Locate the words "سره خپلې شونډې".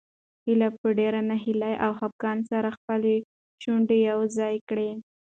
2.51-3.97